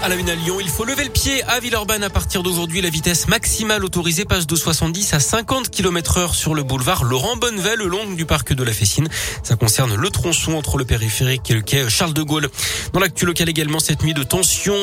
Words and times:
À 0.00 0.08
la 0.08 0.14
une 0.14 0.30
à 0.30 0.36
Lyon, 0.36 0.58
il 0.60 0.68
faut 0.68 0.84
lever 0.84 1.02
le 1.02 1.10
pied 1.10 1.42
à 1.42 1.58
Villeurbanne 1.58 2.04
à 2.04 2.10
partir 2.10 2.44
d'aujourd'hui. 2.44 2.80
La 2.80 2.88
vitesse 2.88 3.26
maximale 3.26 3.84
autorisée 3.84 4.24
passe 4.24 4.46
de 4.46 4.54
70 4.54 5.12
à 5.12 5.18
50 5.18 5.70
km 5.70 6.18
heure 6.18 6.34
sur 6.36 6.54
le 6.54 6.62
boulevard 6.62 7.02
Laurent 7.02 7.36
Bonnevet, 7.36 7.74
le 7.74 7.88
long 7.88 8.08
du 8.12 8.24
parc 8.24 8.52
de 8.52 8.62
la 8.62 8.72
Fessine. 8.72 9.08
Ça 9.42 9.56
concerne 9.56 9.96
le 9.96 10.10
tronçon 10.10 10.52
entre 10.52 10.78
le 10.78 10.84
périphérique 10.84 11.50
et 11.50 11.54
le 11.54 11.62
quai 11.62 11.90
Charles 11.90 12.14
de 12.14 12.22
Gaulle. 12.22 12.48
Dans 12.92 13.00
l'actu 13.00 13.26
local 13.26 13.48
également, 13.48 13.80
cette 13.80 14.04
nuit 14.04 14.14
de 14.14 14.22
tension 14.22 14.76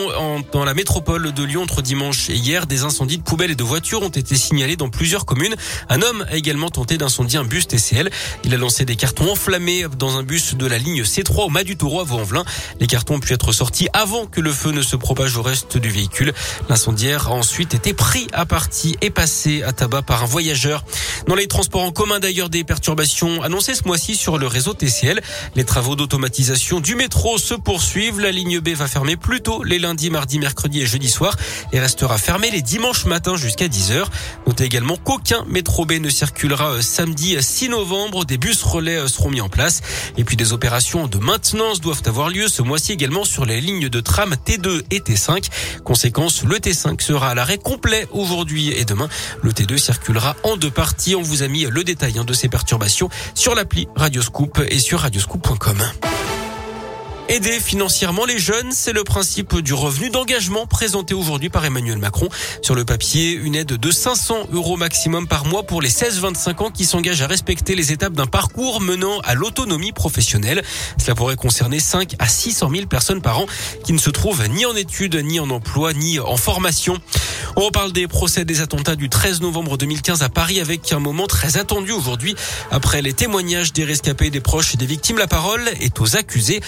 dans 0.51 0.65
la 0.65 0.73
métropole 0.73 1.31
de 1.31 1.43
Lyon 1.43 1.63
entre 1.63 1.81
dimanche 1.81 2.29
et 2.29 2.35
hier, 2.35 2.67
des 2.67 2.83
incendies 2.83 3.17
de 3.17 3.23
poubelles 3.23 3.51
et 3.51 3.55
de 3.55 3.63
voitures 3.63 4.01
ont 4.01 4.09
été 4.09 4.35
signalés 4.35 4.75
dans 4.75 4.89
plusieurs 4.89 5.25
communes. 5.25 5.55
Un 5.87 6.01
homme 6.01 6.25
a 6.29 6.35
également 6.35 6.69
tenté 6.69 6.97
d'incendier 6.97 7.39
un 7.39 7.45
bus 7.45 7.67
TCL. 7.67 8.11
Il 8.43 8.53
a 8.53 8.57
lancé 8.57 8.83
des 8.83 8.97
cartons 8.97 9.31
enflammés 9.31 9.85
dans 9.97 10.17
un 10.17 10.23
bus 10.23 10.55
de 10.55 10.65
la 10.65 10.77
ligne 10.77 11.03
C3 11.03 11.45
au 11.45 11.49
Mas 11.49 11.63
du 11.63 11.77
Taureau 11.77 12.01
à 12.01 12.03
Vaux-en-Velin. 12.03 12.43
Les 12.81 12.87
cartons 12.87 13.15
ont 13.15 13.19
pu 13.21 13.31
être 13.31 13.53
sortis 13.53 13.87
avant 13.93 14.25
que 14.25 14.41
le 14.41 14.51
feu 14.51 14.71
ne 14.71 14.81
se 14.81 14.97
propage 15.05 15.37
au 15.37 15.43
reste 15.43 15.77
du 15.77 15.89
véhicule. 15.89 16.33
L'incendiaire 16.67 17.27
a 17.27 17.31
ensuite 17.31 17.75
été 17.75 17.93
pris 17.93 18.25
à 18.33 18.47
partie 18.47 18.97
et 19.01 19.11
passé 19.11 19.61
à 19.61 19.71
tabac 19.71 20.01
par 20.01 20.23
un 20.23 20.25
voyageur. 20.25 20.83
Dans 21.27 21.35
les 21.35 21.45
transports 21.45 21.83
en 21.83 21.91
commun 21.91 22.19
d'ailleurs, 22.19 22.49
des 22.49 22.63
perturbations 22.63 23.43
annoncées 23.43 23.75
ce 23.75 23.83
mois-ci 23.85 24.15
sur 24.15 24.39
le 24.39 24.47
réseau 24.47 24.73
TCL. 24.73 25.21
Les 25.55 25.63
travaux 25.63 25.95
d'automatisation 25.95 26.79
du 26.79 26.95
métro 26.95 27.37
se 27.37 27.53
poursuivent. 27.53 28.19
La 28.19 28.31
ligne 28.31 28.59
B 28.59 28.69
va 28.69 28.87
fermer 28.87 29.15
plus 29.15 29.41
tôt 29.41 29.63
les 29.63 29.77
lundis, 29.77 30.09
mardis, 30.09 30.39
mercredis 30.39 30.81
et 30.81 30.87
jeudi 30.87 31.07
soir 31.07 31.35
et 31.71 31.79
restera 31.79 32.17
fermée 32.17 32.49
les 32.49 32.63
dimanches 32.63 33.05
matins 33.05 33.35
jusqu'à 33.35 33.67
10h. 33.67 34.05
Notez 34.47 34.63
également 34.63 34.97
qu'aucun 34.97 35.45
métro 35.47 35.85
B 35.85 35.99
ne 36.01 36.09
circulera 36.09 36.71
euh, 36.71 36.81
samedi 36.81 37.37
6 37.39 37.69
novembre. 37.69 38.25
Des 38.25 38.39
bus 38.39 38.63
relais 38.63 38.97
euh, 38.97 39.07
seront 39.07 39.29
mis 39.29 39.41
en 39.41 39.49
place. 39.49 39.81
Et 40.17 40.23
puis 40.23 40.35
des 40.35 40.51
opérations 40.51 41.05
de 41.05 41.19
maintenance 41.19 41.79
doivent 41.79 42.01
avoir 42.07 42.29
lieu 42.29 42.47
ce 42.47 42.63
mois-ci 42.63 42.91
également 42.91 43.23
sur 43.23 43.45
les 43.45 43.61
lignes 43.61 43.89
de 43.89 44.01
tram 44.01 44.33
T2 44.33 44.81
et 44.94 44.94
T5. 44.99 45.49
Conséquence, 45.83 46.43
le 46.43 46.57
T5 46.57 47.01
sera 47.01 47.29
à 47.29 47.35
l'arrêt 47.35 47.57
complet 47.57 48.07
aujourd'hui 48.11 48.71
et 48.71 48.85
demain. 48.85 49.09
Le 49.41 49.51
T2 49.51 49.77
circulera 49.77 50.35
en 50.43 50.57
deux 50.57 50.71
parties. 50.71 51.15
On 51.15 51.21
vous 51.21 51.43
a 51.43 51.47
mis 51.47 51.65
le 51.65 51.83
détail 51.83 52.17
hein, 52.17 52.23
de 52.23 52.33
ces 52.33 52.49
perturbations 52.49 53.09
sur 53.33 53.55
l'appli 53.55 53.87
Radioscoop 53.95 54.61
et 54.69 54.79
sur 54.79 54.99
radioscoop.com. 54.99 55.77
Aider 57.27 57.59
financièrement 57.59 58.25
les 58.25 58.37
jeunes, 58.37 58.71
c'est 58.71 58.93
le 58.93 59.03
principe 59.03 59.57
du 59.57 59.73
revenu 59.73 60.11
d'engagement 60.11 60.67
présenté 60.67 61.15
aujourd'hui 61.15 61.49
par 61.49 61.65
Emmanuel 61.65 61.97
Macron. 61.97 62.29
Sur 62.61 62.75
le 62.75 62.85
papier, 62.85 63.31
une 63.31 63.55
aide 63.55 63.73
de 63.73 63.91
500 63.91 64.49
euros 64.53 64.77
maximum 64.77 65.27
par 65.27 65.45
mois 65.45 65.63
pour 65.63 65.81
les 65.81 65.89
16-25 65.89 66.63
ans 66.63 66.69
qui 66.69 66.85
s'engagent 66.85 67.23
à 67.23 67.27
respecter 67.27 67.73
les 67.73 67.91
étapes 67.91 68.13
d'un 68.13 68.27
parcours 68.27 68.79
menant 68.79 69.19
à 69.23 69.33
l'autonomie 69.33 69.91
professionnelle. 69.91 70.63
Cela 70.99 71.15
pourrait 71.15 71.35
concerner 71.35 71.79
5 71.79 72.13
à 72.19 72.27
600 72.27 72.69
000 72.69 72.85
personnes 72.85 73.23
par 73.23 73.39
an 73.39 73.47
qui 73.83 73.93
ne 73.93 73.97
se 73.97 74.11
trouvent 74.11 74.47
ni 74.47 74.67
en 74.67 74.75
études, 74.75 75.15
ni 75.15 75.39
en 75.39 75.49
emploi, 75.49 75.93
ni 75.93 76.19
en 76.19 76.37
formation. 76.37 76.99
On 77.55 77.61
reparle 77.61 77.91
des 77.91 78.07
procès 78.07 78.45
des 78.45 78.61
attentats 78.61 78.95
du 78.95 79.09
13 79.09 79.41
novembre 79.41 79.77
2015 79.77 80.21
à 80.21 80.29
Paris 80.29 80.59
avec 80.59 80.93
un 80.93 80.99
moment 80.99 81.25
très 81.25 81.57
attendu 81.57 81.91
aujourd'hui. 81.91 82.35
Après 82.69 83.01
les 83.01 83.13
témoignages 83.13 83.73
des 83.73 83.83
rescapés, 83.83 84.29
des 84.29 84.41
proches 84.41 84.75
et 84.75 84.77
des 84.77 84.85
victimes, 84.85 85.17
la 85.17 85.27
parole 85.27 85.67
est 85.79 85.99
aux 85.99 86.17
accusés. 86.17 86.61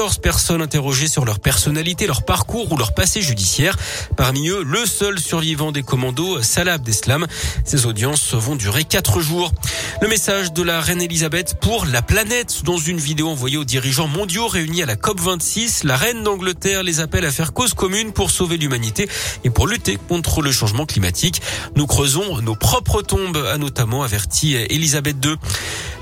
14 0.00 0.16
personnes 0.16 0.62
interrogées 0.62 1.08
sur 1.08 1.26
leur 1.26 1.40
personnalité, 1.40 2.06
leur 2.06 2.22
parcours 2.22 2.72
ou 2.72 2.78
leur 2.78 2.94
passé 2.94 3.20
judiciaire. 3.20 3.76
Parmi 4.16 4.48
eux, 4.48 4.62
le 4.64 4.86
seul 4.86 5.20
survivant 5.20 5.72
des 5.72 5.82
commandos, 5.82 6.40
Salah 6.40 6.72
Abdeslam. 6.72 7.26
Ces 7.66 7.84
audiences 7.84 8.32
vont 8.32 8.56
durer 8.56 8.84
4 8.84 9.20
jours. 9.20 9.52
Le 10.00 10.08
message 10.08 10.54
de 10.54 10.62
la 10.62 10.80
reine 10.80 11.02
Elisabeth 11.02 11.60
pour 11.60 11.84
la 11.84 12.00
planète. 12.00 12.62
Dans 12.64 12.78
une 12.78 12.96
vidéo 12.96 13.28
envoyée 13.28 13.58
aux 13.58 13.64
dirigeants 13.64 14.08
mondiaux 14.08 14.48
réunis 14.48 14.82
à 14.82 14.86
la 14.86 14.96
COP26, 14.96 15.86
la 15.86 15.98
reine 15.98 16.22
d'Angleterre 16.22 16.82
les 16.82 17.00
appelle 17.00 17.26
à 17.26 17.30
faire 17.30 17.52
cause 17.52 17.74
commune 17.74 18.12
pour 18.12 18.30
sauver 18.30 18.56
l'humanité 18.56 19.06
et 19.44 19.50
pour 19.50 19.66
lutter 19.66 19.98
contre 20.08 20.40
le 20.40 20.50
changement 20.50 20.86
climatique. 20.86 21.42
Nous 21.76 21.86
creusons 21.86 22.40
nos 22.40 22.56
propres 22.56 23.02
tombes, 23.02 23.36
a 23.36 23.58
notamment 23.58 24.02
averti 24.02 24.54
Elisabeth 24.54 25.22
II. 25.22 25.36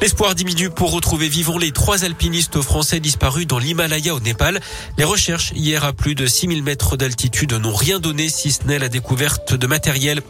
L'espoir 0.01 0.37
diminue 0.37 0.71
pour 0.71 0.93
retrouver 0.93 1.29
vivants 1.29 1.59
les 1.59 1.73
trois 1.73 2.05
alpinistes 2.05 2.61
français 2.61 3.01
disparus 3.01 3.49
dans 3.49 3.59
l'Himalaya 3.59 4.15
au 4.15 4.21
Népal. 4.21 4.61
Les 4.97 5.03
recherches 5.03 5.51
hier 5.57 5.85
à 5.85 5.93
plus 5.93 6.15
de 6.15 6.25
6000 6.25 6.63
mètres 6.63 6.97
d'altitude 6.97 7.53
n'ont 7.55 7.75
rien 7.75 7.99
donné 7.99 8.29
si 8.29 8.53
ce 8.53 8.63
n'est 8.65 8.79
la 8.79 8.89
découverte 8.89 9.55
de 9.55 9.67
matériel. 9.67 10.23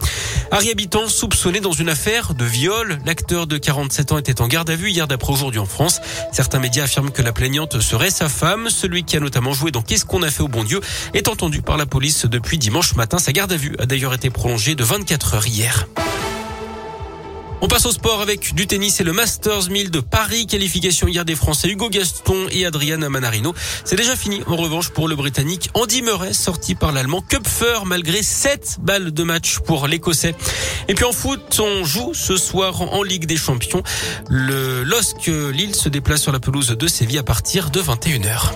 Harry 0.50 0.70
Habitant 0.70 1.06
soupçonné 1.08 1.60
dans 1.60 1.72
une 1.72 1.90
affaire 1.90 2.32
de 2.32 2.46
viol. 2.46 2.98
L'acteur 3.04 3.46
de 3.46 3.58
47 3.58 4.12
ans 4.12 4.18
était 4.18 4.40
en 4.40 4.48
garde 4.48 4.70
à 4.70 4.74
vue 4.74 4.90
hier 4.90 5.06
d'après 5.06 5.34
aujourd'hui 5.34 5.60
en 5.60 5.66
France. 5.66 6.00
Certains 6.32 6.60
médias 6.60 6.84
affirment 6.84 7.10
que 7.10 7.20
la 7.20 7.34
plaignante 7.34 7.78
serait 7.80 8.10
sa 8.10 8.30
femme. 8.30 8.70
Celui 8.70 9.04
qui 9.04 9.18
a 9.18 9.20
notamment 9.20 9.52
joué 9.52 9.70
dans 9.70 9.82
Qu'est-ce 9.82 10.06
qu'on 10.06 10.22
a 10.22 10.30
fait 10.30 10.42
au 10.42 10.48
bon 10.48 10.64
Dieu 10.64 10.80
est 11.12 11.28
entendu 11.28 11.60
par 11.60 11.76
la 11.76 11.84
police 11.84 12.24
depuis 12.24 12.56
dimanche 12.56 12.94
matin. 12.94 13.18
Sa 13.18 13.32
garde 13.32 13.52
à 13.52 13.56
vue 13.56 13.76
a 13.78 13.84
d'ailleurs 13.84 14.14
été 14.14 14.30
prolongée 14.30 14.74
de 14.74 14.84
24 14.84 15.34
heures 15.34 15.46
hier. 15.46 15.86
On 17.60 17.66
passe 17.66 17.86
au 17.86 17.92
sport 17.92 18.20
avec 18.20 18.54
du 18.54 18.68
tennis 18.68 19.00
et 19.00 19.04
le 19.04 19.12
Masters 19.12 19.68
1000 19.68 19.90
de 19.90 19.98
Paris. 19.98 20.46
Qualification 20.46 21.08
hier 21.08 21.24
des 21.24 21.34
Français 21.34 21.68
Hugo 21.68 21.88
Gaston 21.88 22.46
et 22.52 22.64
Adrian 22.64 22.98
Manarino. 23.10 23.52
C'est 23.84 23.96
déjà 23.96 24.14
fini 24.14 24.40
en 24.46 24.54
revanche 24.54 24.90
pour 24.90 25.08
le 25.08 25.16
Britannique 25.16 25.68
Andy 25.74 26.02
Murray 26.02 26.32
sorti 26.32 26.76
par 26.76 26.92
l'Allemand 26.92 27.20
Kupfer 27.20 27.80
malgré 27.84 28.22
7 28.22 28.78
balles 28.80 29.12
de 29.12 29.22
match 29.24 29.58
pour 29.58 29.88
l'Écossais. 29.88 30.36
Et 30.86 30.94
puis 30.94 31.04
en 31.04 31.12
foot, 31.12 31.58
on 31.58 31.84
joue 31.84 32.14
ce 32.14 32.36
soir 32.36 32.80
en 32.80 33.02
Ligue 33.02 33.26
des 33.26 33.36
Champions. 33.36 33.82
Le 34.28 34.84
LOSC 34.84 35.26
Lille 35.52 35.74
se 35.74 35.88
déplace 35.88 36.22
sur 36.22 36.32
la 36.32 36.40
pelouse 36.40 36.68
de 36.68 36.86
Séville 36.86 37.18
à 37.18 37.24
partir 37.24 37.70
de 37.70 37.80
21h. 37.80 38.52